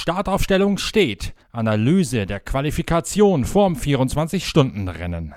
Startaufstellung 0.00 0.78
steht. 0.78 1.34
Analyse 1.52 2.26
der 2.26 2.40
Qualifikation 2.40 3.44
vorm 3.44 3.74
24-Stunden-Rennen. 3.74 5.34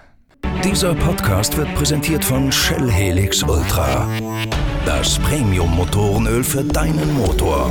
Dieser 0.64 0.96
Podcast 0.96 1.58
wird 1.58 1.74
präsentiert 1.76 2.24
von 2.24 2.52
Shell 2.52 2.90
Helix 2.90 3.44
Ultra. 3.44 4.08
Das 4.86 5.20
Premium-Motorenöl 5.20 6.44
für 6.44 6.64
deinen 6.64 7.14
Motor. 7.16 7.70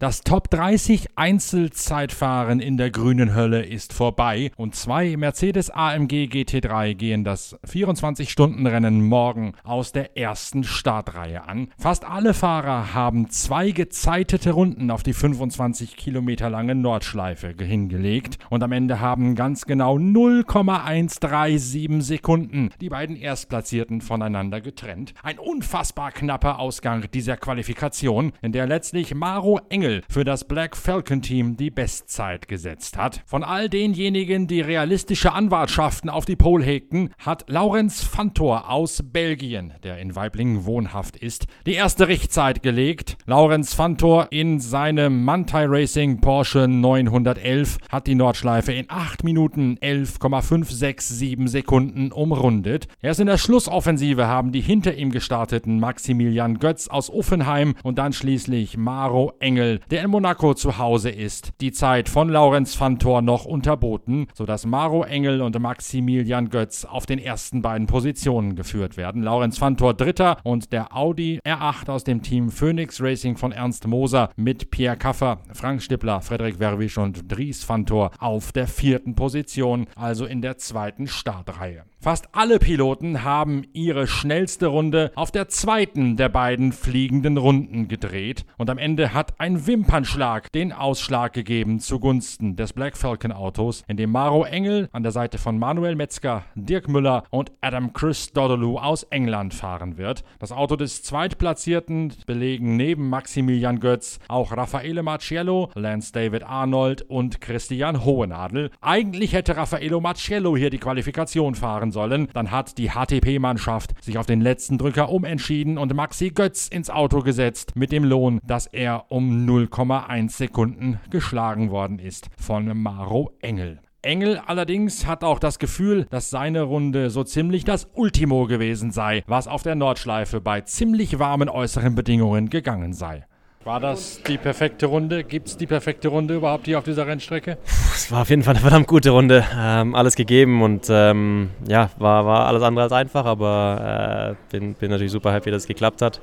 Das 0.00 0.22
Top 0.22 0.48
30 0.48 1.10
Einzelzeitfahren 1.16 2.60
in 2.60 2.78
der 2.78 2.90
grünen 2.90 3.34
Hölle 3.34 3.62
ist 3.62 3.92
vorbei 3.92 4.50
und 4.56 4.74
zwei 4.74 5.14
Mercedes 5.18 5.68
AMG 5.68 6.24
GT3 6.24 6.94
gehen 6.94 7.22
das 7.22 7.58
24-Stunden-Rennen 7.68 9.06
morgen 9.06 9.52
aus 9.62 9.92
der 9.92 10.16
ersten 10.16 10.64
Startreihe 10.64 11.46
an. 11.46 11.68
Fast 11.76 12.06
alle 12.06 12.32
Fahrer 12.32 12.94
haben 12.94 13.28
zwei 13.28 13.72
gezeitete 13.72 14.52
Runden 14.52 14.90
auf 14.90 15.02
die 15.02 15.12
25 15.12 15.98
Kilometer 15.98 16.48
lange 16.48 16.74
Nordschleife 16.74 17.54
hingelegt 17.58 18.38
und 18.48 18.62
am 18.62 18.72
Ende 18.72 19.00
haben 19.00 19.34
ganz 19.34 19.66
genau 19.66 19.98
0,137 19.98 22.02
Sekunden 22.02 22.70
die 22.80 22.88
beiden 22.88 23.16
Erstplatzierten 23.16 24.00
voneinander 24.00 24.62
getrennt. 24.62 25.12
Ein 25.22 25.38
unfassbar 25.38 26.10
knapper 26.10 26.58
Ausgang 26.58 27.04
dieser 27.12 27.36
Qualifikation, 27.36 28.32
in 28.40 28.52
der 28.52 28.66
letztlich 28.66 29.14
Maro 29.14 29.60
Engel 29.68 29.89
Engel 29.90 30.02
für 30.08 30.24
das 30.24 30.44
Black 30.44 30.76
Falcon 30.76 31.22
Team 31.22 31.56
die 31.56 31.70
Bestzeit 31.70 32.48
gesetzt 32.48 32.96
hat. 32.96 33.22
Von 33.26 33.42
all 33.42 33.68
denjenigen, 33.68 34.46
die 34.46 34.60
realistische 34.60 35.32
Anwartschaften 35.32 36.08
auf 36.10 36.24
die 36.24 36.36
Pole 36.36 36.64
hegten, 36.64 37.10
hat 37.18 37.44
Laurenz 37.48 38.02
Fantor 38.02 38.70
aus 38.70 39.02
Belgien, 39.04 39.74
der 39.82 39.98
in 39.98 40.14
Weiblingen 40.14 40.64
wohnhaft 40.64 41.16
ist, 41.16 41.46
die 41.66 41.74
erste 41.74 42.08
Richtzeit 42.08 42.62
gelegt. 42.62 43.16
Laurenz 43.26 43.74
Fantor 43.74 44.28
in 44.30 44.60
seinem 44.60 45.24
Mantai 45.24 45.66
Racing 45.66 46.20
Porsche 46.20 46.68
911 46.68 47.78
hat 47.88 48.06
die 48.06 48.14
Nordschleife 48.14 48.72
in 48.72 48.86
8 48.88 49.24
Minuten 49.24 49.76
11,567 49.80 51.38
Sekunden 51.46 52.12
umrundet. 52.12 52.86
Erst 53.02 53.20
in 53.20 53.26
der 53.26 53.38
Schlussoffensive 53.38 54.26
haben 54.26 54.52
die 54.52 54.60
hinter 54.60 54.94
ihm 54.94 55.10
gestarteten 55.10 55.80
Maximilian 55.80 56.58
Götz 56.58 56.88
aus 56.88 57.10
Uffenheim 57.10 57.74
und 57.82 57.98
dann 57.98 58.12
schließlich 58.12 58.76
Maro 58.76 59.32
Engel 59.40 59.79
der 59.90 60.02
in 60.04 60.10
Monaco 60.10 60.54
zu 60.54 60.78
Hause 60.78 61.10
ist, 61.10 61.52
die 61.60 61.72
Zeit 61.72 62.08
von 62.08 62.28
Laurenz 62.28 62.74
Fantor 62.74 63.22
noch 63.22 63.44
unterboten, 63.44 64.26
sodass 64.34 64.66
Maro 64.66 65.04
Engel 65.04 65.40
und 65.42 65.58
Maximilian 65.58 66.48
Götz 66.50 66.84
auf 66.84 67.06
den 67.06 67.18
ersten 67.18 67.62
beiden 67.62 67.86
Positionen 67.86 68.56
geführt 68.56 68.96
werden. 68.96 69.22
Laurenz 69.22 69.58
Fantor 69.58 69.94
Dritter 69.94 70.38
und 70.44 70.72
der 70.72 70.96
Audi 70.96 71.40
R8 71.44 71.90
aus 71.90 72.04
dem 72.04 72.22
Team 72.22 72.50
Phoenix 72.50 73.00
Racing 73.00 73.36
von 73.36 73.52
Ernst 73.52 73.86
Moser 73.86 74.30
mit 74.36 74.70
Pierre 74.70 74.96
Kaffer, 74.96 75.38
Frank 75.52 75.82
Stippler, 75.82 76.20
Frederik 76.20 76.58
Werwisch 76.58 76.98
und 76.98 77.30
Dries 77.30 77.64
Fantor 77.64 78.10
auf 78.18 78.52
der 78.52 78.66
vierten 78.66 79.14
Position, 79.14 79.86
also 79.96 80.24
in 80.26 80.42
der 80.42 80.58
zweiten 80.58 81.06
Startreihe. 81.06 81.84
Fast 82.02 82.30
alle 82.32 82.58
Piloten 82.58 83.24
haben 83.24 83.66
ihre 83.74 84.06
schnellste 84.06 84.68
Runde 84.68 85.12
auf 85.16 85.30
der 85.30 85.48
zweiten 85.48 86.16
der 86.16 86.30
beiden 86.30 86.72
fliegenden 86.72 87.36
Runden 87.36 87.88
gedreht 87.88 88.46
und 88.56 88.70
am 88.70 88.78
Ende 88.78 89.12
hat 89.12 89.38
ein 89.38 89.66
Wimpernschlag 89.66 90.50
den 90.50 90.72
Ausschlag 90.72 91.34
gegeben 91.34 91.78
zugunsten 91.78 92.56
des 92.56 92.72
Black 92.72 92.96
Falcon 92.96 93.32
Autos, 93.32 93.84
in 93.86 93.98
dem 93.98 94.12
Maro 94.12 94.44
Engel 94.44 94.88
an 94.92 95.02
der 95.02 95.12
Seite 95.12 95.36
von 95.36 95.58
Manuel 95.58 95.94
Metzger, 95.94 96.46
Dirk 96.54 96.88
Müller 96.88 97.24
und 97.28 97.52
Adam 97.60 97.92
Chris 97.92 98.32
Dodolu 98.32 98.78
aus 98.78 99.02
England 99.02 99.52
fahren 99.52 99.98
wird. 99.98 100.24
Das 100.38 100.52
Auto 100.52 100.76
des 100.76 101.02
Zweitplatzierten 101.02 102.14
belegen 102.24 102.78
neben 102.78 103.10
Maximilian 103.10 103.78
Götz 103.78 104.20
auch 104.28 104.52
Raffaele 104.52 105.02
Marciello, 105.02 105.68
Lance 105.74 106.14
David 106.14 106.44
Arnold 106.44 107.02
und 107.02 107.42
Christian 107.42 108.06
Hohenadel. 108.06 108.70
Eigentlich 108.80 109.34
hätte 109.34 109.58
Raffaello 109.58 110.00
Marciello 110.00 110.56
hier 110.56 110.70
die 110.70 110.78
Qualifikation 110.78 111.54
fahren 111.54 111.89
fahren 111.90 111.92
sollen. 111.92 112.28
Dann 112.32 112.50
hat 112.50 112.78
die 112.78 112.90
HTP-Mannschaft 112.90 114.02
sich 114.02 114.18
auf 114.18 114.26
den 114.26 114.40
letzten 114.40 114.78
Drücker 114.78 115.10
umentschieden 115.10 115.78
und 115.78 115.94
Maxi 115.94 116.30
Götz 116.30 116.68
ins 116.68 116.90
Auto 116.90 117.20
gesetzt 117.20 117.76
mit 117.76 117.92
dem 117.92 118.04
Lohn, 118.04 118.40
dass 118.44 118.66
er 118.66 119.06
um 119.10 119.46
0,1 119.46 120.30
Sekunden 120.30 121.00
geschlagen 121.10 121.70
worden 121.70 121.98
ist 121.98 122.28
von 122.38 122.76
Maro 122.80 123.32
Engel. 123.40 123.80
Engel 124.02 124.40
allerdings 124.46 125.06
hat 125.06 125.24
auch 125.24 125.38
das 125.38 125.58
Gefühl, 125.58 126.06
dass 126.08 126.30
seine 126.30 126.62
Runde 126.62 127.10
so 127.10 127.22
ziemlich 127.22 127.64
das 127.64 127.86
Ultimo 127.92 128.46
gewesen 128.46 128.92
sei, 128.92 129.22
was 129.26 129.46
auf 129.46 129.62
der 129.62 129.74
Nordschleife 129.74 130.40
bei 130.40 130.62
ziemlich 130.62 131.18
warmen 131.18 131.50
äußeren 131.50 131.94
Bedingungen 131.94 132.48
gegangen 132.48 132.94
sei. 132.94 133.26
War 133.62 133.78
das 133.78 134.22
die 134.22 134.38
perfekte 134.38 134.86
Runde? 134.86 135.22
Gibt 135.22 135.48
es 135.48 135.56
die 135.58 135.66
perfekte 135.66 136.08
Runde 136.08 136.36
überhaupt 136.36 136.64
hier 136.64 136.78
auf 136.78 136.84
dieser 136.84 137.06
Rennstrecke? 137.06 137.58
Es 138.02 138.10
war 138.10 138.22
auf 138.22 138.30
jeden 138.30 138.42
Fall 138.42 138.54
eine 138.54 138.62
verdammt 138.62 138.86
gute 138.86 139.10
Runde. 139.10 139.44
Ähm, 139.54 139.94
alles 139.94 140.16
gegeben 140.16 140.62
und 140.62 140.86
ähm, 140.88 141.50
ja, 141.68 141.90
war, 141.98 142.24
war 142.24 142.46
alles 142.46 142.62
andere 142.62 142.84
als 142.84 142.92
einfach, 142.92 143.26
aber 143.26 144.36
äh, 144.50 144.50
bin, 144.50 144.72
bin 144.72 144.90
natürlich 144.90 145.12
super 145.12 145.34
happy, 145.34 145.50
dass 145.50 145.64
es 145.64 145.68
geklappt 145.68 146.00
hat. 146.00 146.18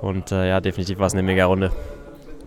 Und 0.00 0.32
äh, 0.32 0.48
ja, 0.48 0.62
definitiv 0.62 0.98
war 0.98 1.08
es 1.08 1.12
eine 1.12 1.22
mega 1.22 1.44
Runde. 1.44 1.72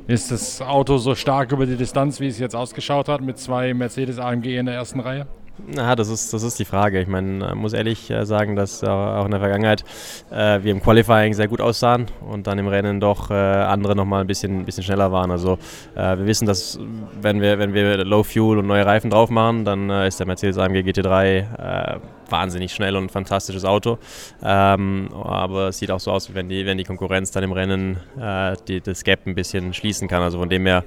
Ist 0.08 0.32
das 0.32 0.60
Auto 0.60 0.98
so 0.98 1.14
stark 1.14 1.52
über 1.52 1.68
die 1.68 1.76
Distanz, 1.76 2.20
wie 2.20 2.28
es 2.28 2.40
jetzt 2.40 2.56
ausgeschaut 2.56 3.10
hat, 3.10 3.22
mit 3.22 3.38
zwei 3.38 3.76
Mercedes 3.76 4.18
AMG 4.18 4.58
in 4.58 4.66
der 4.66 4.74
ersten 4.74 5.02
Reihe? 5.02 5.28
Na, 5.58 5.96
das 5.96 6.10
ist, 6.10 6.34
das 6.34 6.42
ist 6.42 6.58
die 6.58 6.66
Frage. 6.66 7.00
Ich 7.00 7.08
meine, 7.08 7.46
man 7.46 7.58
muss 7.60 7.74
ehrlich 7.74 8.10
äh, 8.10 8.26
sagen, 8.26 8.56
dass 8.56 8.84
auch 8.84 9.26
in 9.26 9.32
der 9.32 9.40
Vergangenheit 9.40 9.84
äh, 10.32 10.64
wir 10.64 10.72
im 10.72 10.82
Qualifying 10.82 11.34
sehr 11.34 11.48
gut 11.48 11.62
aussahen 11.62 12.08
und 12.28 12.48
dann 12.48 12.58
im 12.58 12.68
Rennen 12.68 13.00
doch 13.00 13.30
äh, 13.30 13.34
andere 13.34 13.96
nochmal 13.96 14.22
ein 14.22 14.28
bisschen, 14.28 14.66
bisschen 14.66 14.84
schneller 14.84 15.12
waren. 15.12 15.30
Also 15.30 15.60
äh, 15.96 16.18
wir 16.18 16.26
wissen, 16.26 16.48
dass 16.48 16.80
wenn 17.22 17.40
wir, 17.40 17.60
wenn 17.60 17.74
wir 17.74 18.04
Low 18.04 18.24
Fuel 18.24 18.58
und 18.58 18.68
neue 18.68 18.86
Reifen 18.86 19.12
drauf 19.12 19.30
machen, 19.30 19.64
dann 19.64 19.92
äh, 19.92 20.08
ist 20.08 20.20
der 20.20 20.26
Mercedes 20.26 20.58
AMG 20.58 20.80
GT3 20.80 22.00
wahnsinnig 22.30 22.74
schnell 22.74 22.96
und 22.96 23.06
ein 23.06 23.10
fantastisches 23.10 23.66
Auto. 23.66 23.98
Ähm, 24.44 25.10
aber 25.14 25.70
es 25.70 25.80
sieht 25.80 25.92
auch 25.92 26.00
so 26.00 26.12
aus, 26.12 26.30
wie 26.30 26.36
wenn 26.36 26.50
die, 26.50 26.66
wenn 26.66 26.78
die 26.78 26.84
Konkurrenz 26.84 27.32
dann 27.32 27.44
im 27.44 27.52
Rennen 27.52 27.98
äh, 28.20 28.56
die, 28.68 28.82
das 28.82 29.04
Gap 29.04 29.26
ein 29.26 29.36
bisschen 29.36 29.74
schließen 29.74 30.08
kann. 30.08 30.22
Also 30.22 30.40
von 30.40 30.50
dem 30.50 30.66
her, 30.66 30.84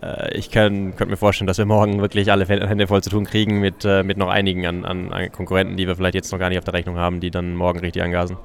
äh, 0.00 0.36
ich 0.36 0.50
könnte 0.50 1.06
mir 1.06 1.16
vorstellen, 1.16 1.46
dass 1.46 1.58
wir 1.58 1.66
morgen 1.66 2.00
wirklich 2.00 2.30
alle 2.30 2.46
Hände 2.46 2.86
voll 2.86 3.02
zu 3.02 3.10
tun 3.10 3.24
kriegen 3.24 3.60
mit, 3.60 3.84
äh, 3.84 4.02
mit 4.02 4.16
noch 4.16 4.28
einigen 4.28 4.66
an, 4.66 4.84
an, 4.84 5.12
an 5.12 5.32
Konkurrenten, 5.32 5.76
die 5.76 5.86
wir 5.86 5.96
vielleicht 5.96 6.14
jetzt 6.14 6.32
noch 6.32 6.38
gar 6.38 6.48
nicht 6.48 6.58
auf 6.58 6.64
der 6.64 6.74
Rechnung 6.74 6.96
haben, 6.96 7.20
die 7.20 7.30
dann 7.30 7.54
morgen 7.54 7.80
richtig 7.80 8.02
angasen. 8.02 8.36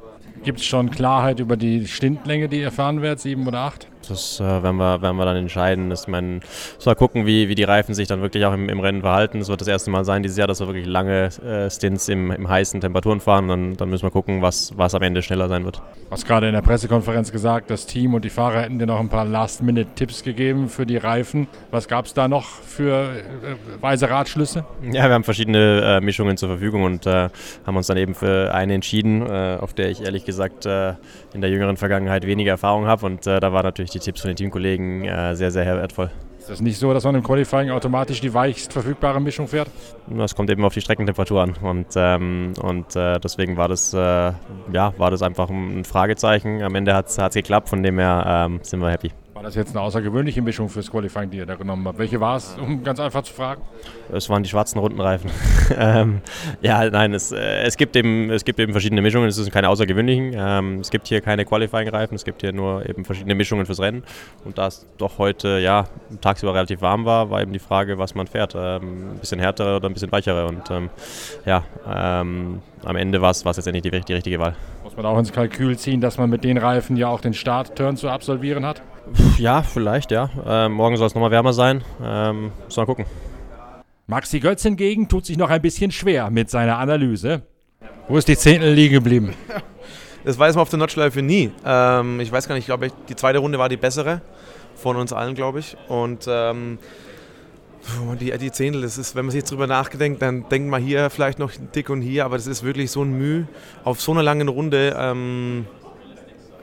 Gibt 0.43 0.59
es 0.59 0.65
schon 0.65 0.91
Klarheit 0.91 1.39
über 1.39 1.57
die 1.57 1.87
Stintlänge, 1.87 2.47
die 2.47 2.61
ihr 2.61 2.71
fahren 2.71 3.01
werdet, 3.01 3.19
sieben 3.19 3.47
oder 3.47 3.59
acht? 3.59 3.87
Das 4.07 4.39
äh, 4.39 4.43
werden, 4.43 4.77
wir, 4.77 5.01
werden 5.01 5.17
wir 5.17 5.25
dann 5.25 5.37
entscheiden. 5.37 5.91
Ich 5.91 6.07
meine, 6.07 6.39
mal 6.85 6.95
gucken, 6.95 7.25
wie, 7.25 7.49
wie 7.49 7.55
die 7.55 7.63
Reifen 7.63 7.93
sich 7.93 8.07
dann 8.07 8.21
wirklich 8.21 8.45
auch 8.45 8.53
im, 8.53 8.69
im 8.69 8.79
Rennen 8.79 9.01
verhalten. 9.01 9.39
Es 9.39 9.49
wird 9.49 9.61
das 9.61 9.67
erste 9.67 9.91
Mal 9.91 10.05
sein 10.05 10.23
dieses 10.23 10.37
Jahr, 10.37 10.47
dass 10.47 10.59
wir 10.59 10.67
wirklich 10.67 10.85
lange 10.85 11.29
äh, 11.45 11.69
Stints 11.69 12.07
im, 12.07 12.31
im 12.31 12.47
heißen 12.47 12.79
Temperaturen 12.81 13.19
fahren. 13.19 13.47
Dann, 13.47 13.77
dann 13.77 13.89
müssen 13.89 14.03
wir 14.03 14.11
gucken, 14.11 14.41
was, 14.41 14.77
was 14.77 14.95
am 14.95 15.01
Ende 15.01 15.21
schneller 15.21 15.49
sein 15.49 15.65
wird. 15.65 15.77
Du 15.77 16.11
hast 16.11 16.25
gerade 16.25 16.47
in 16.47 16.53
der 16.53 16.61
Pressekonferenz 16.61 17.31
gesagt, 17.31 17.69
das 17.69 17.85
Team 17.85 18.13
und 18.13 18.23
die 18.23 18.29
Fahrer 18.29 18.61
hätten 18.61 18.79
dir 18.79 18.85
noch 18.85 18.99
ein 18.99 19.09
paar 19.09 19.25
Last-Minute-Tipps 19.25 20.23
gegeben 20.23 20.69
für 20.69 20.85
die 20.85 20.97
Reifen. 20.97 21.47
Was 21.71 21.87
gab 21.87 22.05
es 22.05 22.13
da 22.13 22.27
noch 22.27 22.45
für 22.45 23.09
äh, 23.09 23.81
weise 23.81 24.09
Ratschlüsse? 24.09 24.65
Ja, 24.83 25.07
wir 25.07 25.13
haben 25.13 25.25
verschiedene 25.25 25.97
äh, 25.97 26.01
Mischungen 26.01 26.37
zur 26.37 26.47
Verfügung 26.49 26.83
und 26.83 27.05
äh, 27.05 27.29
haben 27.65 27.75
uns 27.75 27.87
dann 27.87 27.97
eben 27.97 28.15
für 28.15 28.53
eine 28.53 28.73
entschieden, 28.73 29.25
äh, 29.25 29.57
auf 29.59 29.73
der 29.73 29.89
ich 29.89 30.03
ehrlich 30.03 30.23
gesagt 30.23 30.65
in 30.65 31.41
der 31.41 31.49
jüngeren 31.49 31.77
Vergangenheit 31.77 32.25
weniger 32.25 32.51
Erfahrung 32.51 32.87
habe. 32.87 33.05
Und 33.05 33.25
da 33.25 33.53
war 33.53 33.63
natürlich 33.63 33.86
die 33.91 33.97
die 33.99 34.05
Tipps 34.05 34.21
von 34.21 34.29
den 34.29 34.35
Teamkollegen 34.35 35.05
äh, 35.05 35.35
sehr, 35.35 35.51
sehr 35.51 35.65
wertvoll. 35.65 36.11
Ist 36.39 36.49
das 36.49 36.61
nicht 36.61 36.77
so, 36.77 36.93
dass 36.93 37.03
man 37.03 37.15
im 37.15 37.23
Qualifying 37.23 37.71
automatisch 37.71 38.21
die 38.21 38.33
weichst 38.33 38.71
verfügbare 38.71 39.19
Mischung 39.19 39.47
fährt? 39.47 39.69
Das 40.07 40.33
kommt 40.33 40.49
eben 40.49 40.63
auf 40.63 40.73
die 40.73 40.79
Streckentemperatur 40.79 41.41
an 41.41 41.55
und, 41.61 41.87
ähm, 41.95 42.53
und 42.61 42.95
äh, 42.95 43.19
deswegen 43.19 43.57
war 43.57 43.67
das, 43.67 43.93
äh, 43.93 43.97
ja, 43.97 44.93
war 44.97 45.11
das 45.11 45.21
einfach 45.21 45.49
ein 45.49 45.83
Fragezeichen. 45.83 46.63
Am 46.63 46.73
Ende 46.75 46.93
hat 46.93 47.07
es 47.07 47.33
geklappt, 47.33 47.67
von 47.67 47.83
dem 47.83 47.99
her 47.99 48.47
ähm, 48.47 48.59
sind 48.61 48.79
wir 48.79 48.89
happy. 48.89 49.11
War 49.37 49.43
das 49.43 49.53
jetzt 49.53 49.75
eine 49.75 49.81
außergewöhnliche 49.81 50.41
Mischung 50.41 50.67
fürs 50.67 50.89
Qualifying, 50.89 51.29
die 51.29 51.37
ihr 51.37 51.45
da 51.45 51.53
genommen 51.53 51.87
habt? 51.87 51.99
Welche 51.99 52.19
war 52.19 52.37
es, 52.37 52.57
um 52.59 52.83
ganz 52.83 52.99
einfach 52.99 53.21
zu 53.21 53.31
fragen? 53.31 53.61
Es 54.11 54.31
waren 54.31 54.41
die 54.41 54.49
schwarzen 54.49 54.79
Rundenreifen. 54.79 55.29
ähm, 55.77 56.21
ja, 56.63 56.89
nein, 56.89 57.13
es, 57.13 57.31
äh, 57.31 57.61
es, 57.61 57.77
gibt 57.77 57.95
eben, 57.95 58.31
es 58.31 58.45
gibt 58.45 58.59
eben 58.59 58.71
verschiedene 58.71 58.99
Mischungen. 59.03 59.29
Es 59.29 59.35
sind 59.35 59.51
keine 59.51 59.69
außergewöhnlichen. 59.69 60.33
Ähm, 60.35 60.79
es 60.79 60.89
gibt 60.89 61.07
hier 61.07 61.21
keine 61.21 61.45
Qualifying-Reifen. 61.45 62.15
Es 62.15 62.25
gibt 62.25 62.41
hier 62.41 62.51
nur 62.51 62.89
eben 62.89 63.05
verschiedene 63.05 63.35
Mischungen 63.35 63.67
fürs 63.67 63.79
Rennen. 63.79 64.01
Und 64.43 64.57
da 64.57 64.65
es 64.65 64.87
doch 64.97 65.19
heute 65.19 65.59
ja, 65.59 65.85
tagsüber 66.19 66.55
relativ 66.55 66.81
warm 66.81 67.05
war, 67.05 67.29
war 67.29 67.39
eben 67.39 67.53
die 67.53 67.59
Frage, 67.59 67.99
was 67.99 68.15
man 68.15 68.25
fährt. 68.25 68.55
Ähm, 68.57 69.11
ein 69.11 69.19
bisschen 69.19 69.39
härtere 69.39 69.75
oder 69.75 69.87
ein 69.87 69.93
bisschen 69.93 70.11
weichere. 70.11 70.47
Und 70.47 70.71
ähm, 70.71 70.89
ja, 71.45 71.63
ähm, 71.87 72.63
am 72.83 72.95
Ende 72.95 73.21
war 73.21 73.29
es 73.29 73.45
letztendlich 73.45 73.83
die, 73.83 73.91
die 73.91 74.13
richtige 74.13 74.39
Wahl. 74.39 74.55
Muss 74.83 74.97
man 74.97 75.05
auch 75.05 75.19
ins 75.19 75.31
Kalkül 75.31 75.77
ziehen, 75.77 76.01
dass 76.01 76.17
man 76.17 76.27
mit 76.27 76.43
den 76.43 76.57
Reifen 76.57 76.97
ja 76.97 77.07
auch 77.07 77.21
den 77.21 77.35
Start-Turn 77.35 77.97
zu 77.97 78.09
absolvieren 78.09 78.65
hat? 78.65 78.81
Ja, 79.37 79.61
vielleicht, 79.61 80.11
ja. 80.11 80.29
Ähm, 80.45 80.73
morgen 80.73 80.97
soll 80.97 81.07
es 81.07 81.15
nochmal 81.15 81.31
wärmer 81.31 81.53
sein. 81.53 81.83
Ähm, 82.03 82.51
müssen 82.65 82.77
wir 82.77 82.85
gucken. 82.85 83.05
Maxi 84.07 84.39
Götz 84.39 84.63
hingegen 84.63 85.07
tut 85.09 85.25
sich 85.25 85.37
noch 85.37 85.49
ein 85.49 85.61
bisschen 85.61 85.91
schwer 85.91 86.29
mit 86.29 86.49
seiner 86.49 86.79
Analyse. 86.79 87.41
Wo 88.07 88.17
ist 88.17 88.27
die 88.27 88.37
Zehntel 88.37 88.73
liegen 88.73 88.93
geblieben? 88.93 89.33
das 90.23 90.39
weiß 90.39 90.55
man 90.55 90.61
auf 90.61 90.69
der 90.69 90.79
Nordschleife 90.79 91.21
nie. 91.21 91.51
Ähm, 91.65 92.19
ich 92.19 92.31
weiß 92.31 92.47
gar 92.47 92.55
nicht, 92.55 92.63
ich 92.63 92.67
glaube, 92.67 92.89
die 93.09 93.15
zweite 93.15 93.39
Runde 93.39 93.59
war 93.59 93.69
die 93.69 93.77
bessere 93.77 94.21
von 94.75 94.95
uns 94.95 95.11
allen, 95.11 95.35
glaube 95.35 95.59
ich. 95.59 95.75
Und 95.89 96.25
ähm, 96.27 96.79
die, 98.19 98.37
die 98.37 98.51
Zehntel, 98.51 98.81
das 98.81 98.97
ist, 98.97 99.15
wenn 99.15 99.25
man 99.25 99.31
sich 99.31 99.39
jetzt 99.39 99.51
drüber 99.51 99.67
nachdenkt, 99.67 100.21
dann 100.21 100.47
denkt 100.49 100.69
man 100.69 100.81
hier 100.81 101.09
vielleicht 101.09 101.39
noch 101.39 101.51
Tick 101.71 101.89
und 101.89 102.01
hier, 102.01 102.25
aber 102.25 102.37
das 102.37 102.47
ist 102.47 102.63
wirklich 102.63 102.91
so 102.91 103.03
ein 103.03 103.11
Mühe 103.11 103.47
auf 103.83 104.01
so 104.01 104.11
einer 104.11 104.23
langen 104.23 104.47
Runde. 104.47 104.95
Ähm, 104.97 105.65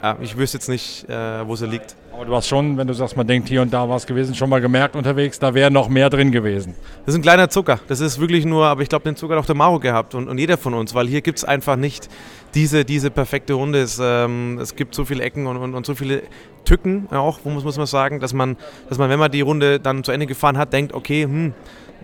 ja, 0.05 0.19
ich 0.21 0.37
wüsste 0.37 0.59
jetzt 0.59 0.69
nicht, 0.69 1.09
äh, 1.09 1.49
wo 1.49 1.57
sie 1.57 1.67
liegt. 1.67 1.97
Aber 2.13 2.27
du 2.27 2.35
hast 2.37 2.47
schon, 2.47 2.77
wenn 2.77 2.87
du 2.87 2.93
sagst, 2.93 3.17
man 3.17 3.27
denkt 3.27 3.49
hier 3.49 3.63
und 3.63 3.73
da 3.73 3.89
was 3.89 4.07
gewesen, 4.07 4.35
schon 4.35 4.51
mal 4.51 4.61
gemerkt 4.61 4.97
unterwegs, 4.97 5.39
da 5.39 5.55
wäre 5.55 5.71
noch 5.71 5.89
mehr 5.89 6.11
drin 6.11 6.31
gewesen. 6.31 6.75
Das 7.07 7.15
ist 7.15 7.19
ein 7.19 7.23
kleiner 7.23 7.49
Zucker. 7.49 7.81
Das 7.89 8.01
ist 8.01 8.21
wirklich 8.21 8.45
nur, 8.45 8.67
aber 8.67 8.83
ich 8.83 8.91
glaube, 8.91 9.05
den 9.05 9.17
Zucker 9.17 9.35
hat 9.35 9.43
auch 9.43 9.47
der 9.47 9.55
Maro 9.55 9.81
gehabt 9.81 10.15
und, 10.15 10.29
und 10.29 10.37
jeder 10.37 10.59
von 10.59 10.75
uns, 10.75 10.95
weil 10.95 11.09
hier 11.09 11.23
gibt 11.23 11.39
es 11.39 11.45
einfach 11.45 11.77
nicht 11.77 12.11
diese, 12.55 12.85
diese 12.85 13.11
perfekte 13.11 13.55
Runde. 13.55 13.81
Es, 13.81 13.99
ähm, 13.99 14.59
es 14.61 14.77
gibt 14.77 14.95
so 14.95 15.07
viele 15.07 15.25
Ecken 15.25 15.47
und, 15.47 15.57
und, 15.57 15.75
und 15.75 15.87
so 15.87 15.95
viele 15.95 16.25
Tücken 16.67 17.09
auch, 17.11 17.43
muss, 17.45 17.65
muss 17.65 17.79
man 17.79 17.87
sagen, 17.87 18.21
dass 18.21 18.35
man, 18.35 18.59
dass 18.91 18.99
man, 18.99 19.09
wenn 19.09 19.19
man 19.19 19.31
die 19.31 19.41
Runde 19.41 19.81
dann 19.81 20.05
zu 20.05 20.13
Ende 20.13 20.27
gefahren 20.27 20.59
hat, 20.59 20.75
denkt, 20.75 20.93
okay, 20.93 21.23
hm, 21.23 21.55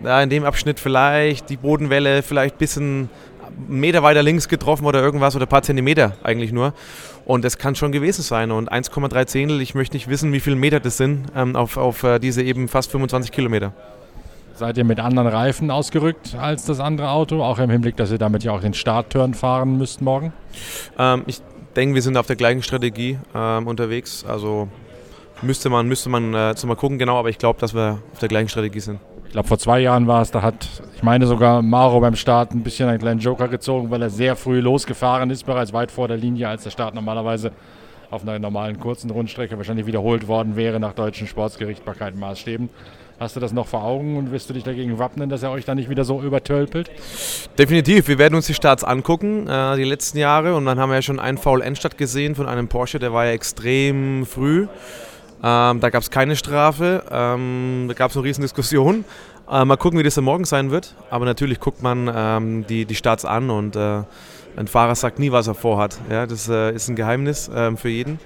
da 0.03 0.23
in 0.23 0.31
dem 0.31 0.43
Abschnitt 0.43 0.79
vielleicht 0.79 1.51
die 1.51 1.57
Bodenwelle 1.57 2.23
vielleicht 2.23 2.55
ein 2.55 2.57
bisschen 2.57 3.09
einen 3.67 3.79
Meter 3.79 4.03
weiter 4.03 4.23
links 4.23 4.47
getroffen 4.47 4.85
oder 4.85 5.01
irgendwas 5.01 5.35
oder 5.35 5.45
ein 5.45 5.49
paar 5.49 5.63
Zentimeter 5.63 6.13
eigentlich 6.23 6.51
nur. 6.51 6.73
Und 7.25 7.45
das 7.45 7.57
kann 7.57 7.75
schon 7.75 7.91
gewesen 7.91 8.23
sein. 8.23 8.51
Und 8.51 8.71
1,3 8.71 9.25
Zehntel, 9.27 9.61
ich 9.61 9.75
möchte 9.75 9.95
nicht 9.95 10.07
wissen, 10.07 10.33
wie 10.33 10.39
viele 10.39 10.55
Meter 10.55 10.79
das 10.79 10.97
sind 10.97 11.27
ähm, 11.35 11.55
auf, 11.55 11.77
auf 11.77 12.03
äh, 12.03 12.19
diese 12.19 12.41
eben 12.43 12.67
fast 12.67 12.91
25 12.91 13.31
Kilometer. 13.31 13.73
Seid 14.55 14.77
ihr 14.77 14.83
mit 14.83 14.99
anderen 14.99 15.27
Reifen 15.27 15.71
ausgerückt 15.71 16.35
als 16.39 16.65
das 16.65 16.79
andere 16.79 17.09
Auto? 17.09 17.41
Auch 17.41 17.57
im 17.57 17.69
Hinblick, 17.69 17.95
dass 17.97 18.11
ihr 18.11 18.17
damit 18.17 18.43
ja 18.43 18.51
auch 18.51 18.61
den 18.61 18.73
Startturn 18.73 19.33
fahren 19.33 19.77
müsst 19.77 20.01
morgen? 20.01 20.33
Ähm, 20.99 21.23
ich 21.25 21.41
denke, 21.75 21.95
wir 21.95 22.01
sind 22.01 22.17
auf 22.17 22.27
der 22.27 22.35
gleichen 22.35 22.61
Strategie 22.61 23.17
ähm, 23.33 23.67
unterwegs. 23.67 24.25
Also 24.27 24.67
müsste 25.41 25.69
man, 25.69 25.87
müsste 25.87 26.09
man 26.09 26.33
äh, 26.33 26.53
mal 26.65 26.75
gucken, 26.75 26.99
genau, 26.99 27.17
aber 27.17 27.29
ich 27.29 27.37
glaube, 27.37 27.59
dass 27.59 27.73
wir 27.73 27.99
auf 28.13 28.19
der 28.19 28.29
gleichen 28.29 28.49
Strategie 28.49 28.79
sind. 28.79 28.99
Ich 29.31 29.33
glaube, 29.33 29.47
vor 29.47 29.59
zwei 29.59 29.79
Jahren 29.79 30.07
war 30.07 30.21
es, 30.21 30.31
da 30.31 30.41
hat, 30.41 30.67
ich 30.93 31.03
meine 31.03 31.25
sogar 31.25 31.61
Maro 31.61 32.01
beim 32.01 32.17
Start 32.17 32.51
ein 32.51 32.63
bisschen 32.63 32.89
einen 32.89 32.99
kleinen 32.99 33.21
Joker 33.21 33.47
gezogen, 33.47 33.89
weil 33.89 34.01
er 34.01 34.09
sehr 34.09 34.35
früh 34.35 34.59
losgefahren 34.59 35.29
ist, 35.29 35.45
bereits 35.45 35.71
weit 35.71 35.89
vor 35.89 36.09
der 36.09 36.17
Linie, 36.17 36.49
als 36.49 36.63
der 36.63 36.69
Start 36.69 36.93
normalerweise 36.93 37.53
auf 38.09 38.23
einer 38.23 38.37
normalen 38.39 38.77
kurzen 38.77 39.09
Rundstrecke 39.09 39.55
wahrscheinlich 39.55 39.85
wiederholt 39.85 40.27
worden 40.27 40.57
wäre 40.57 40.81
nach 40.81 40.91
deutschen 40.91 41.27
Sportsgerichtbarkeit 41.27 42.17
Maßstäben. 42.17 42.69
Hast 43.21 43.37
du 43.37 43.39
das 43.39 43.53
noch 43.53 43.67
vor 43.67 43.85
Augen 43.85 44.17
und 44.17 44.33
wirst 44.33 44.49
du 44.49 44.53
dich 44.53 44.65
dagegen 44.65 44.99
wappnen, 44.99 45.29
dass 45.29 45.43
er 45.43 45.51
euch 45.51 45.63
da 45.63 45.75
nicht 45.75 45.89
wieder 45.89 46.03
so 46.03 46.21
übertölpelt? 46.21 46.91
Definitiv. 47.57 48.09
Wir 48.09 48.17
werden 48.17 48.35
uns 48.35 48.47
die 48.47 48.53
Starts 48.53 48.83
angucken, 48.83 49.47
äh, 49.47 49.77
die 49.77 49.85
letzten 49.85 50.17
Jahre. 50.17 50.55
Und 50.55 50.65
dann 50.65 50.77
haben 50.77 50.89
wir 50.89 50.95
ja 50.95 51.01
schon 51.01 51.21
einen 51.21 51.37
Foul 51.37 51.61
Endstadt 51.61 51.97
gesehen 51.97 52.35
von 52.35 52.49
einem 52.49 52.67
Porsche, 52.67 52.99
der 52.99 53.13
war 53.13 53.27
ja 53.27 53.31
extrem 53.31 54.25
früh. 54.25 54.67
Ähm, 55.43 55.79
da 55.79 55.89
gab 55.89 56.03
es 56.03 56.11
keine 56.11 56.35
Strafe, 56.35 57.03
ähm, 57.09 57.85
da 57.87 57.93
gab 57.93 58.11
es 58.11 58.17
eine 58.17 58.25
riesen 58.25 58.41
Diskussion. 58.41 59.05
Äh, 59.49 59.65
mal 59.65 59.77
gucken, 59.77 59.99
wie 59.99 60.03
das 60.03 60.17
am 60.17 60.25
Morgen 60.25 60.45
sein 60.45 60.71
wird. 60.71 60.95
Aber 61.09 61.25
natürlich 61.25 61.59
guckt 61.59 61.81
man 61.81 62.11
ähm, 62.13 62.65
die, 62.67 62.85
die 62.85 62.95
Starts 62.95 63.25
an 63.25 63.49
und 63.49 63.75
äh, 63.75 64.03
ein 64.55 64.67
Fahrer 64.67 64.95
sagt 64.95 65.19
nie, 65.19 65.31
was 65.31 65.47
er 65.47 65.55
vorhat. 65.55 65.97
Ja, 66.09 66.25
das 66.25 66.47
äh, 66.47 66.73
ist 66.73 66.89
ein 66.89 66.95
Geheimnis 66.95 67.49
ähm, 67.53 67.77
für 67.77 67.89
jeden. 67.89 68.19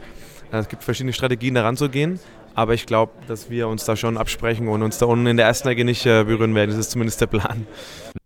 Äh, 0.51 0.57
es 0.57 0.67
gibt 0.67 0.83
verschiedene 0.83 1.13
Strategien, 1.13 1.55
da 1.55 1.63
ranzugehen. 1.63 2.19
Aber 2.53 2.73
ich 2.73 2.85
glaube, 2.85 3.11
dass 3.27 3.49
wir 3.49 3.67
uns 3.67 3.85
da 3.85 3.95
schon 3.95 4.17
absprechen 4.17 4.67
und 4.67 4.81
uns 4.81 4.97
da 4.97 5.05
unten 5.05 5.27
in 5.27 5.37
der 5.37 5.45
ersten 5.45 5.67
Ecke 5.67 5.83
nicht 5.83 6.05
äh, 6.05 6.23
berühren 6.23 6.55
werden. 6.55 6.71
Das 6.71 6.79
ist 6.79 6.91
zumindest 6.91 7.19
der 7.21 7.27
Plan. 7.27 7.67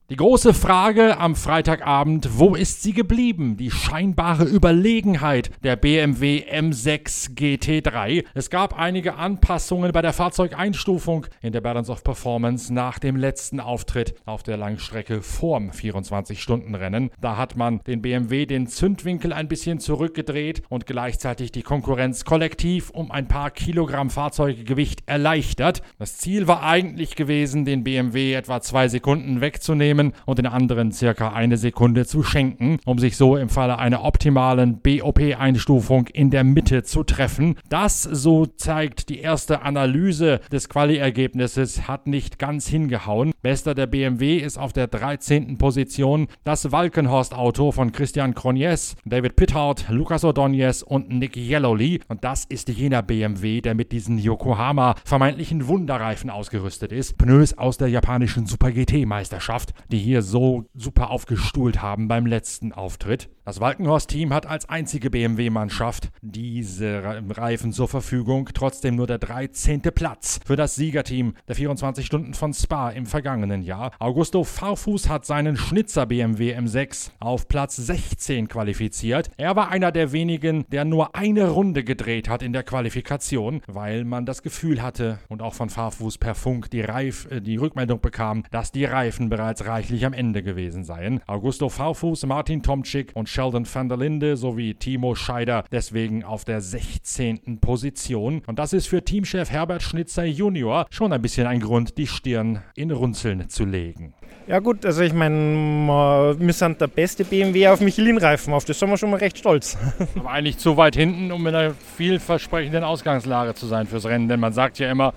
Die 0.10 0.16
große 0.16 0.56
Frage 0.56 1.20
am 1.20 1.36
Freitagabend, 1.36 2.40
wo 2.40 2.56
ist 2.56 2.82
sie 2.82 2.94
geblieben? 2.94 3.58
Die 3.58 3.70
scheinbare 3.70 4.44
Überlegenheit 4.44 5.52
der 5.64 5.76
BMW 5.76 6.46
M6 6.52 7.36
GT3. 7.36 8.26
Es 8.34 8.50
gab 8.50 8.76
einige 8.76 9.18
Anpassungen 9.18 9.92
bei 9.92 10.02
der 10.02 10.14
Fahrzeugeinstufung 10.14 11.28
in 11.44 11.54
der 11.54 11.62
Balance 11.62 11.92
of 11.92 12.04
Performance 12.04 12.74
nach 12.74 12.98
dem 12.98 13.18
letzten 13.18 13.60
Auftritt 13.60 14.16
auf 14.26 14.42
der 14.42 14.58
Langstrecke 14.58 15.22
vorm 15.22 15.70
24-Stunden-Rennen. 15.70 17.12
Da 17.22 17.38
hat 17.38 17.56
man 17.56 17.82
den 17.84 18.02
BMW 18.02 18.48
den 18.48 18.66
Zündwinkel 18.66 19.32
ein 19.32 19.48
bisschen 19.48 19.80
zurückgedreht 19.80 20.64
und 20.70 20.88
gleichzeitig 20.88 21.52
die 21.52 21.62
Konkurrenz 21.62 22.26
kollektiv 22.26 22.90
um 22.90 23.12
ein 23.12 23.28
paar 23.28 23.52
Kilogramm 23.52 24.10
Fahrzeuggewicht 24.10 25.04
erleichtert. 25.06 25.84
Das 26.00 26.18
Ziel 26.18 26.48
war 26.48 26.64
eigentlich 26.64 27.16
gewesen, 27.16 27.64
den 27.64 27.84
BMW 27.84 28.34
etwa 28.34 28.60
zwei 28.60 28.88
Sekunden 28.88 29.40
wegzunehmen 29.40 29.99
nehmen 30.00 30.14
und 30.26 30.40
den 30.40 30.46
anderen 30.46 30.92
circa 30.92 31.34
eine 31.34 31.58
Sekunde 31.58 32.06
zu 32.06 32.24
schenken, 32.24 32.80
um 32.86 33.00
sich 33.00 33.18
so 33.18 33.38
im 33.38 33.50
Falle 33.50 33.78
einer 33.80 34.04
optimalen 34.04 34.80
BOP-Einstufung 34.80 36.08
in 36.08 36.32
der 36.32 36.44
Mitte 36.44 36.84
zu 36.84 37.04
treffen. 37.04 37.56
Das, 37.70 38.04
so 38.04 38.46
zeigt 38.46 39.10
die 39.10 39.20
erste 39.20 39.62
Analyse 39.62 40.40
des 40.52 40.70
Quali-Ergebnisses, 40.70 41.88
hat 41.88 42.08
nicht 42.08 42.40
ganz 42.40 42.68
hingehauen. 42.68 43.32
Bester 43.42 43.76
der 43.76 43.88
BMW 43.88 44.38
ist 44.38 44.58
auf 44.58 44.74
der 44.74 44.88
13. 44.88 45.58
Position 45.58 46.28
das 46.44 46.72
Walkenhorst-Auto 46.72 47.72
von 47.72 47.92
Christian 47.92 48.36
Cronjes, 48.36 48.96
David 49.06 49.36
Pittard, 49.36 49.86
Lucas 49.90 50.24
Ordonez 50.24 50.82
und 50.82 51.10
Nick 51.10 51.38
Yellowly. 51.38 52.02
Und 52.08 52.24
das 52.24 52.46
ist 52.46 52.70
jener 52.70 53.02
BMW, 53.02 53.62
der 53.62 53.76
mit 53.76 53.92
diesen 53.92 54.18
Yokohama 54.18 54.96
vermeintlichen 55.06 55.68
Wunderreifen 55.68 56.30
ausgerüstet 56.30 56.92
ist. 56.92 57.18
Pneus 57.18 57.58
aus 57.58 57.78
der 57.78 57.88
japanischen 57.90 58.46
Super 58.46 58.72
GT-Meisterschaft 58.72 59.74
die 59.92 59.98
hier 59.98 60.22
so 60.22 60.66
super 60.74 61.10
aufgestuhlt 61.10 61.82
haben 61.82 62.08
beim 62.08 62.26
letzten 62.26 62.72
Auftritt. 62.72 63.30
Das 63.50 63.60
Walkenhorst-Team 63.60 64.32
hat 64.32 64.46
als 64.46 64.70
einzige 64.70 65.10
BMW-Mannschaft 65.10 66.12
diese 66.22 67.24
Reifen 67.32 67.74
zur 67.74 67.88
Verfügung, 67.88 68.48
trotzdem 68.54 68.96
nur 68.96 69.08
der 69.08 69.18
13. 69.18 69.82
Platz 69.82 70.40
für 70.46 70.56
das 70.56 70.76
Siegerteam 70.76 71.34
der 71.48 71.56
24 71.56 72.06
Stunden 72.06 72.36
von 72.36 72.54
Spa 72.54 72.92
im 72.92 73.08
vergangenen 73.08 73.64
Jahr. 73.64 73.92
Augusto 73.98 74.44
Farfus 74.44 75.10
hat 75.10 75.26
seinen 75.26 75.58
Schnitzer 75.58 76.06
BMW 76.06 76.56
M6 76.56 77.10
auf 77.20 77.48
Platz 77.48 77.76
16 77.78 78.50
qualifiziert. 78.50 79.32
Er 79.38 79.56
war 79.56 79.70
einer 79.70 79.92
der 79.92 80.12
wenigen, 80.12 80.66
der 80.70 80.86
nur 80.86 81.16
eine 81.16 81.50
Runde 81.50 81.84
gedreht 81.84 82.30
hat 82.30 82.44
in 82.44 82.54
der 82.54 82.62
Qualifikation, 82.62 83.62
weil 83.66 84.06
man 84.06 84.28
das 84.28 84.44
Gefühl 84.44 84.84
hatte 84.84 85.18
und 85.28 85.42
auch 85.42 85.56
von 85.56 85.72
Farfus 85.72 86.20
per 86.20 86.36
Funk 86.36 86.70
die, 86.70 86.82
Reif, 86.82 87.28
äh, 87.32 87.42
die 87.42 87.58
Rückmeldung 87.58 88.00
bekam, 88.00 88.44
dass 88.52 88.72
die 88.72 88.86
Reifen 88.86 89.30
bereits 89.30 89.66
reichlich 89.80 90.06
am 90.06 90.12
Ende 90.12 90.44
gewesen 90.44 90.84
seien. 90.84 91.22
Augusto 91.26 91.70
Farfus, 91.70 92.26
Martin 92.26 92.62
Tomczyk 92.62 93.12
und 93.14 93.30
Sheldon 93.30 93.66
van 93.66 93.88
der 93.88 93.98
Linde 93.98 94.36
sowie 94.36 94.74
Timo 94.74 95.16
Scheider 95.16 95.64
deswegen 95.72 96.26
auf 96.26 96.44
der 96.44 96.60
16. 96.60 97.60
Position. 97.62 98.42
Und 98.46 98.60
das 98.60 98.74
ist 98.74 98.88
für 98.88 99.02
Teamchef 99.06 99.50
Herbert 99.50 99.82
Schnitzer 99.82 100.26
Junior 100.26 100.86
schon 100.90 101.14
ein 101.14 101.22
bisschen 101.22 101.48
ein 101.48 101.62
Grund, 101.62 101.98
die 101.98 102.08
Stirn 102.08 102.62
in 102.76 102.92
Runzeln 102.92 103.48
zu 103.48 103.64
legen. 103.64 104.14
Ja 104.48 104.60
gut, 104.60 104.86
also 104.86 105.02
ich 105.02 105.14
meine, 105.14 106.36
wir 106.38 106.54
sind 106.54 106.82
der 106.82 106.88
beste 106.88 107.24
BMW 107.24 107.70
auf 107.70 107.80
Michelin-Reifen, 107.80 108.54
auf 108.54 108.66
das 108.66 108.80
sind 108.80 108.90
wir 108.90 108.98
schon 108.98 109.12
mal 109.12 109.18
recht 109.18 109.38
stolz. 109.38 109.78
Aber 110.18 110.32
eigentlich 110.32 110.58
zu 110.58 110.76
weit 110.76 110.98
hinten, 110.98 111.32
um 111.32 111.48
in 111.48 111.56
einer 111.56 111.74
vielversprechenden 111.96 112.84
Ausgangslage 112.84 113.54
zu 113.54 113.66
sein 113.66 113.88
fürs 113.88 114.06
Rennen, 114.06 114.28
denn 114.28 114.42
man 114.42 114.52
sagt 114.52 114.78
ja 114.80 114.92
immer, 114.92 115.14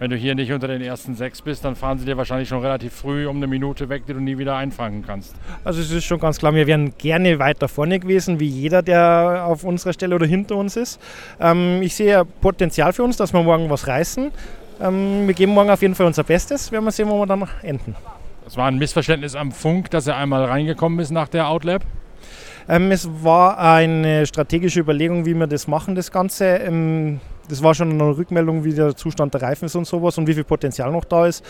wenn 0.00 0.10
du 0.10 0.16
hier 0.16 0.34
nicht 0.34 0.50
unter 0.50 0.66
den 0.66 0.80
ersten 0.80 1.14
sechs 1.14 1.42
bist, 1.42 1.62
dann 1.62 1.76
fahren 1.76 1.98
sie 1.98 2.06
dir 2.06 2.16
wahrscheinlich 2.16 2.48
schon 2.48 2.60
relativ 2.60 2.94
früh 2.94 3.26
um 3.26 3.36
eine 3.36 3.46
Minute 3.46 3.90
weg, 3.90 4.06
die 4.08 4.14
du 4.14 4.20
nie 4.20 4.38
wieder 4.38 4.56
einfangen 4.56 5.04
kannst. 5.06 5.34
Also 5.62 5.82
es 5.82 5.90
ist 5.90 6.04
schon 6.04 6.18
ganz 6.18 6.38
klar, 6.38 6.54
wir 6.54 6.66
wären 6.66 6.94
gerne 6.96 7.38
weiter 7.38 7.68
vorne 7.68 8.00
gewesen, 8.00 8.40
wie 8.40 8.48
jeder, 8.48 8.80
der 8.80 9.44
auf 9.46 9.62
unserer 9.62 9.92
Stelle 9.92 10.14
oder 10.14 10.26
hinter 10.26 10.56
uns 10.56 10.76
ist. 10.76 10.98
Ähm, 11.38 11.82
ich 11.82 11.94
sehe 11.94 12.24
Potenzial 12.24 12.94
für 12.94 13.02
uns, 13.02 13.18
dass 13.18 13.34
wir 13.34 13.42
morgen 13.42 13.68
was 13.68 13.86
reißen. 13.86 14.32
Ähm, 14.80 15.26
wir 15.26 15.34
geben 15.34 15.52
morgen 15.52 15.68
auf 15.68 15.82
jeden 15.82 15.94
Fall 15.94 16.06
unser 16.06 16.24
Bestes, 16.24 16.72
werden 16.72 16.86
wir 16.86 16.92
sehen, 16.92 17.10
wo 17.10 17.18
wir 17.20 17.26
dann 17.26 17.46
enden. 17.62 17.94
Das 18.46 18.56
war 18.56 18.68
ein 18.68 18.78
Missverständnis 18.78 19.36
am 19.36 19.52
Funk, 19.52 19.90
dass 19.90 20.06
er 20.06 20.16
einmal 20.16 20.46
reingekommen 20.46 20.98
ist 21.00 21.10
nach 21.10 21.28
der 21.28 21.46
Outlap. 21.48 21.82
Ähm, 22.70 22.90
es 22.90 23.06
war 23.22 23.58
eine 23.58 24.24
strategische 24.26 24.80
Überlegung, 24.80 25.26
wie 25.26 25.34
wir 25.34 25.46
das 25.46 25.68
machen, 25.68 25.94
das 25.94 26.10
Ganze. 26.10 26.46
Ähm, 26.46 27.20
das 27.50 27.62
war 27.62 27.74
schon 27.74 27.90
eine 27.90 28.16
Rückmeldung, 28.16 28.64
wie 28.64 28.72
der 28.72 28.94
Zustand 28.94 29.34
der 29.34 29.42
Reifen 29.42 29.66
ist 29.66 29.74
und 29.74 29.86
sowas 29.86 30.16
und 30.18 30.26
wie 30.26 30.34
viel 30.34 30.44
Potenzial 30.44 30.90
noch 30.92 31.04
da 31.04 31.26
ist. 31.26 31.44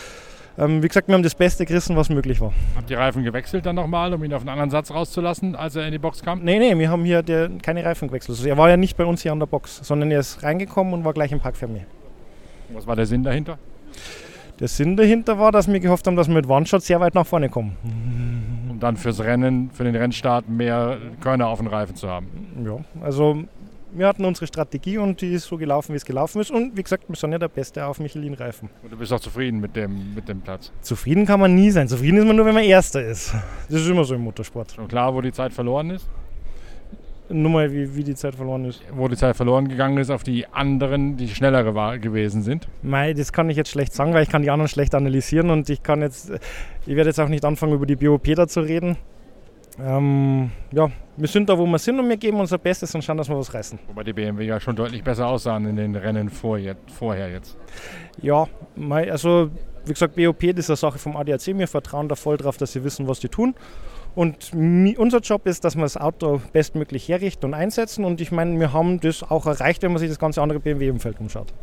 Ähm, 0.57 0.83
wie 0.83 0.87
gesagt, 0.87 1.07
wir 1.07 1.15
haben 1.15 1.23
das 1.23 1.35
Beste 1.35 1.65
gerissen, 1.65 1.95
was 1.95 2.09
möglich 2.09 2.41
war. 2.41 2.51
Habt 2.75 2.89
ihr 2.89 2.97
Reifen 2.97 3.23
gewechselt 3.23 3.65
dann 3.65 3.75
nochmal, 3.75 4.13
um 4.13 4.23
ihn 4.23 4.33
auf 4.33 4.41
einen 4.41 4.49
anderen 4.49 4.69
Satz 4.69 4.91
rauszulassen, 4.91 5.55
als 5.55 5.75
er 5.77 5.85
in 5.85 5.93
die 5.93 5.97
Box 5.97 6.21
kam? 6.21 6.43
Nee, 6.43 6.59
nee, 6.59 6.77
wir 6.77 6.89
haben 6.89 7.05
hier 7.05 7.23
der, 7.23 7.49
keine 7.61 7.85
Reifen 7.85 8.09
gewechselt. 8.09 8.37
Also 8.37 8.49
er 8.49 8.57
war 8.57 8.69
ja 8.69 8.75
nicht 8.75 8.97
bei 8.97 9.05
uns 9.05 9.21
hier 9.21 9.31
an 9.31 9.39
der 9.39 9.45
Box, 9.45 9.79
sondern 9.83 10.11
er 10.11 10.19
ist 10.19 10.43
reingekommen 10.43 10.93
und 10.93 11.05
war 11.05 11.13
gleich 11.13 11.31
im 11.31 11.39
Park 11.39 11.55
für 11.55 11.67
mich. 11.67 11.83
Was 12.73 12.85
war 12.85 12.95
der 12.95 13.05
Sinn 13.05 13.23
dahinter? 13.23 13.57
Der 14.59 14.67
Sinn 14.67 14.97
dahinter 14.97 15.39
war, 15.39 15.51
dass 15.51 15.71
wir 15.71 15.79
gehofft 15.79 16.05
haben, 16.05 16.15
dass 16.15 16.27
wir 16.27 16.35
mit 16.35 16.47
One-Shot 16.47 16.83
sehr 16.83 16.99
weit 16.99 17.15
nach 17.15 17.25
vorne 17.25 17.49
kommen. 17.49 17.77
Um 18.69 18.79
dann 18.79 18.97
fürs 18.97 19.21
Rennen, 19.21 19.71
für 19.71 19.83
den 19.83 19.95
Rennstart 19.95 20.49
mehr 20.49 20.97
Körner 21.21 21.47
auf 21.47 21.59
den 21.59 21.67
Reifen 21.67 21.95
zu 21.95 22.09
haben. 22.09 22.27
Ja, 22.65 22.77
also 23.03 23.43
wir 23.93 24.07
hatten 24.07 24.25
unsere 24.25 24.47
Strategie 24.47 24.97
und 24.97 25.21
die 25.21 25.33
ist 25.33 25.45
so 25.45 25.57
gelaufen, 25.57 25.93
wie 25.93 25.97
es 25.97 26.05
gelaufen 26.05 26.41
ist. 26.41 26.51
Und 26.51 26.77
wie 26.77 26.83
gesagt, 26.83 27.03
wir 27.07 27.15
sind 27.15 27.31
ja 27.31 27.37
der 27.37 27.47
Beste 27.47 27.85
auf 27.85 27.99
Michelin-Reifen. 27.99 28.69
Und 28.83 28.91
du 28.91 28.97
bist 28.97 29.11
auch 29.11 29.19
zufrieden 29.19 29.59
mit 29.59 29.75
dem, 29.75 30.13
mit 30.15 30.27
dem 30.27 30.41
Platz? 30.41 30.71
Zufrieden 30.81 31.25
kann 31.25 31.39
man 31.39 31.53
nie 31.53 31.71
sein. 31.71 31.87
Zufrieden 31.87 32.17
ist 32.17 32.25
man 32.25 32.35
nur, 32.35 32.45
wenn 32.45 32.53
man 32.53 32.63
Erster 32.63 33.03
ist. 33.03 33.33
Das 33.69 33.81
ist 33.81 33.87
immer 33.87 34.03
so 34.03 34.15
im 34.15 34.21
Motorsport. 34.21 34.71
Schon 34.71 34.87
klar, 34.87 35.13
wo 35.13 35.21
die 35.21 35.31
Zeit 35.31 35.53
verloren 35.53 35.91
ist? 35.91 36.07
Nur 37.29 37.51
mal, 37.51 37.71
wie, 37.71 37.95
wie 37.95 38.03
die 38.03 38.15
Zeit 38.15 38.35
verloren 38.35 38.65
ist. 38.65 38.81
Wo 38.93 39.07
die 39.07 39.15
Zeit 39.15 39.37
verloren 39.37 39.67
gegangen 39.67 39.97
ist 39.97 40.09
auf 40.09 40.23
die 40.23 40.45
anderen, 40.47 41.15
die 41.15 41.29
schnellere 41.29 41.75
war, 41.75 41.97
gewesen 41.97 42.43
sind? 42.43 42.67
Mei, 42.81 43.13
das 43.13 43.31
kann 43.31 43.49
ich 43.49 43.57
jetzt 43.57 43.69
schlecht 43.69 43.93
sagen, 43.93 44.13
weil 44.13 44.23
ich 44.23 44.29
kann 44.29 44.41
die 44.41 44.49
anderen 44.49 44.67
schlecht 44.67 44.93
analysieren 44.95 45.49
und 45.49 45.69
ich 45.69 45.81
kann 45.81 46.01
jetzt, 46.01 46.31
ich 46.85 46.95
werde 46.95 47.09
jetzt 47.09 47.19
auch 47.19 47.29
nicht 47.29 47.45
anfangen, 47.45 47.73
über 47.73 47.85
die 47.85 47.95
BOP 47.95 48.35
da 48.35 48.47
zu 48.47 48.61
reden. 48.61 48.97
Ähm, 49.83 50.51
ja, 50.71 50.89
wir 51.17 51.27
sind 51.27 51.49
da, 51.49 51.57
wo 51.57 51.65
wir 51.65 51.79
sind 51.79 51.99
und 51.99 52.07
wir 52.07 52.17
geben 52.17 52.39
unser 52.39 52.57
Bestes 52.57 52.93
und 52.93 53.03
schauen, 53.03 53.17
dass 53.17 53.29
wir 53.29 53.37
was 53.37 53.53
reißen. 53.53 53.79
Wobei 53.87 54.03
die 54.03 54.13
BMW 54.13 54.45
ja 54.45 54.59
schon 54.59 54.75
deutlich 54.75 55.03
besser 55.03 55.27
aussahen 55.27 55.65
in 55.65 55.75
den 55.75 55.95
Rennen 55.95 56.29
vor 56.29 56.57
jetzt, 56.57 56.91
vorher 56.91 57.31
jetzt. 57.31 57.57
Ja, 58.21 58.47
also 59.09 59.49
wie 59.85 59.93
gesagt, 59.93 60.15
BOP 60.15 60.39
das 60.55 60.65
ist 60.65 60.69
eine 60.69 60.77
Sache 60.77 60.99
vom 60.99 61.17
ADAC. 61.17 61.57
Wir 61.57 61.67
vertrauen 61.67 62.07
da 62.07 62.15
voll 62.15 62.37
drauf, 62.37 62.57
dass 62.57 62.73
sie 62.73 62.83
wissen, 62.83 63.07
was 63.07 63.19
sie 63.19 63.29
tun. 63.29 63.55
Und 64.13 64.51
unser 64.53 65.19
Job 65.19 65.47
ist, 65.47 65.63
dass 65.63 65.75
wir 65.75 65.83
das 65.83 65.97
Auto 65.97 66.41
bestmöglich 66.51 67.07
herrichten 67.07 67.45
und 67.45 67.53
einsetzen. 67.53 68.05
Und 68.05 68.21
ich 68.21 68.31
meine, 68.31 68.59
wir 68.59 68.73
haben 68.73 68.99
das 68.99 69.23
auch 69.23 69.45
erreicht, 69.45 69.81
wenn 69.83 69.91
man 69.91 69.99
sich 69.99 70.09
das 70.09 70.19
ganze 70.19 70.41
andere 70.41 70.59
BMW-Umfeld 70.59 71.19
umschaut. 71.19 71.53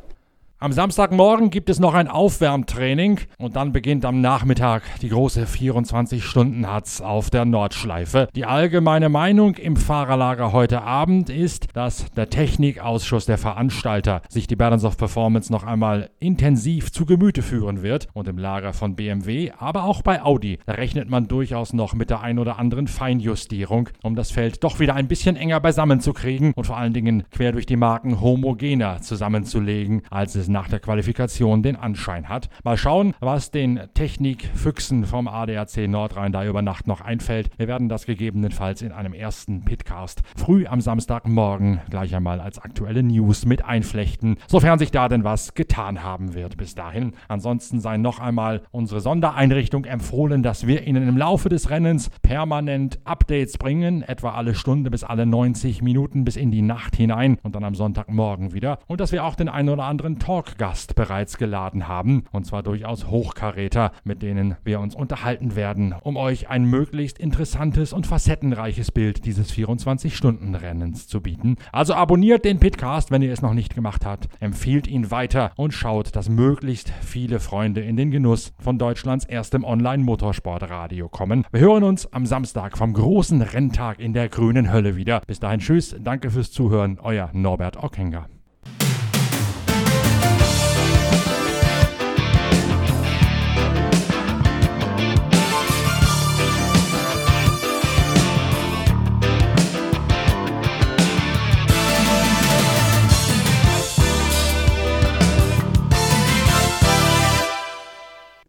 Am 0.60 0.72
Samstagmorgen 0.72 1.50
gibt 1.50 1.70
es 1.70 1.78
noch 1.78 1.94
ein 1.94 2.08
Aufwärmtraining 2.08 3.20
und 3.38 3.54
dann 3.54 3.70
beginnt 3.70 4.04
am 4.04 4.20
Nachmittag 4.20 4.82
die 5.00 5.08
große 5.08 5.44
24-Stunden-Hatz 5.44 7.00
auf 7.00 7.30
der 7.30 7.44
Nordschleife. 7.44 8.26
Die 8.34 8.44
allgemeine 8.44 9.08
Meinung 9.08 9.54
im 9.54 9.76
Fahrerlager 9.76 10.50
heute 10.50 10.82
Abend 10.82 11.30
ist, 11.30 11.68
dass 11.74 12.06
der 12.16 12.28
Technikausschuss 12.28 13.26
der 13.26 13.38
Veranstalter 13.38 14.20
sich 14.28 14.48
die 14.48 14.56
Balance 14.56 14.84
of 14.84 14.96
Performance 14.96 15.52
noch 15.52 15.62
einmal 15.62 16.10
intensiv 16.18 16.90
zu 16.90 17.06
Gemüte 17.06 17.42
führen 17.42 17.84
wird 17.84 18.08
und 18.12 18.26
im 18.26 18.36
Lager 18.36 18.72
von 18.72 18.96
BMW, 18.96 19.52
aber 19.56 19.84
auch 19.84 20.02
bei 20.02 20.24
Audi 20.24 20.58
rechnet 20.66 21.08
man 21.08 21.28
durchaus 21.28 21.72
noch 21.72 21.94
mit 21.94 22.10
der 22.10 22.22
ein 22.22 22.40
oder 22.40 22.58
anderen 22.58 22.88
Feinjustierung, 22.88 23.90
um 24.02 24.16
das 24.16 24.32
Feld 24.32 24.64
doch 24.64 24.80
wieder 24.80 24.96
ein 24.96 25.06
bisschen 25.06 25.36
enger 25.36 25.60
beisammen 25.60 26.00
zu 26.00 26.12
kriegen 26.12 26.52
und 26.56 26.64
vor 26.64 26.78
allen 26.78 26.94
Dingen 26.94 27.22
quer 27.30 27.52
durch 27.52 27.66
die 27.66 27.76
Marken 27.76 28.20
homogener 28.20 29.00
zusammenzulegen, 29.02 30.02
als 30.10 30.47
es 30.48 30.52
nach 30.52 30.68
der 30.68 30.80
Qualifikation 30.80 31.62
den 31.62 31.76
Anschein 31.76 32.28
hat. 32.28 32.48
Mal 32.64 32.76
schauen, 32.76 33.14
was 33.20 33.50
den 33.50 33.80
Technikfüchsen 33.94 35.04
vom 35.04 35.28
ADAC 35.28 35.88
Nordrhein 35.88 36.32
da 36.32 36.44
über 36.44 36.62
Nacht 36.62 36.86
noch 36.86 37.00
einfällt. 37.00 37.50
Wir 37.58 37.68
werden 37.68 37.88
das 37.88 38.06
gegebenenfalls 38.06 38.82
in 38.82 38.92
einem 38.92 39.12
ersten 39.12 39.64
Pitcast 39.64 40.22
früh 40.36 40.66
am 40.66 40.80
Samstagmorgen 40.80 41.80
gleich 41.90 42.14
einmal 42.14 42.40
als 42.40 42.58
aktuelle 42.58 43.02
News 43.02 43.44
mit 43.44 43.64
einflechten, 43.64 44.36
sofern 44.46 44.78
sich 44.78 44.90
da 44.90 45.08
denn 45.08 45.24
was 45.24 45.54
getan 45.54 46.02
haben 46.02 46.34
wird 46.34 46.56
bis 46.56 46.74
dahin. 46.74 47.12
Ansonsten 47.28 47.80
sei 47.80 47.98
noch 47.98 48.18
einmal 48.18 48.62
unsere 48.70 49.00
Sondereinrichtung 49.00 49.84
empfohlen, 49.84 50.42
dass 50.42 50.66
wir 50.66 50.86
Ihnen 50.86 51.06
im 51.06 51.16
Laufe 51.16 51.48
des 51.48 51.70
Rennens 51.70 52.10
permanent 52.22 52.98
Updates 53.04 53.58
bringen, 53.58 54.02
etwa 54.02 54.32
alle 54.32 54.54
Stunde 54.54 54.90
bis 54.90 55.04
alle 55.04 55.26
90 55.26 55.82
Minuten 55.82 56.24
bis 56.24 56.36
in 56.36 56.50
die 56.50 56.62
Nacht 56.62 56.96
hinein 56.96 57.38
und 57.42 57.54
dann 57.54 57.64
am 57.64 57.74
Sonntagmorgen 57.74 58.54
wieder. 58.54 58.78
Und 58.86 59.00
dass 59.00 59.12
wir 59.12 59.24
auch 59.24 59.34
den 59.34 59.48
einen 59.48 59.68
oder 59.68 59.84
anderen 59.84 60.18
Talk 60.18 60.37
Talkgast 60.38 60.94
bereits 60.94 61.36
geladen 61.36 61.88
haben, 61.88 62.22
und 62.30 62.46
zwar 62.46 62.62
durchaus 62.62 63.08
Hochkaräter, 63.08 63.90
mit 64.04 64.22
denen 64.22 64.54
wir 64.62 64.78
uns 64.78 64.94
unterhalten 64.94 65.56
werden, 65.56 65.96
um 66.02 66.16
euch 66.16 66.48
ein 66.48 66.64
möglichst 66.64 67.18
interessantes 67.18 67.92
und 67.92 68.06
facettenreiches 68.06 68.92
Bild 68.92 69.24
dieses 69.24 69.52
24-Stunden-Rennens 69.52 71.08
zu 71.08 71.22
bieten. 71.22 71.56
Also 71.72 71.94
abonniert 71.94 72.44
den 72.44 72.60
Pitcast, 72.60 73.10
wenn 73.10 73.22
ihr 73.22 73.32
es 73.32 73.42
noch 73.42 73.52
nicht 73.52 73.74
gemacht 73.74 74.06
habt, 74.06 74.28
empfiehlt 74.38 74.86
ihn 74.86 75.10
weiter 75.10 75.50
und 75.56 75.74
schaut, 75.74 76.14
dass 76.14 76.28
möglichst 76.28 76.90
viele 77.00 77.40
Freunde 77.40 77.80
in 77.80 77.96
den 77.96 78.12
Genuss 78.12 78.52
von 78.60 78.78
Deutschlands 78.78 79.24
erstem 79.24 79.64
Online-Motorsportradio 79.64 81.08
kommen. 81.08 81.46
Wir 81.50 81.62
hören 81.62 81.82
uns 81.82 82.12
am 82.12 82.26
Samstag 82.26 82.78
vom 82.78 82.92
großen 82.92 83.42
Renntag 83.42 83.98
in 83.98 84.12
der 84.12 84.28
grünen 84.28 84.72
Hölle 84.72 84.94
wieder. 84.94 85.20
Bis 85.26 85.40
dahin, 85.40 85.58
tschüss, 85.58 85.96
danke 85.98 86.30
fürs 86.30 86.52
Zuhören, 86.52 87.00
euer 87.00 87.28
Norbert 87.32 87.82
Ockenger. 87.82 88.28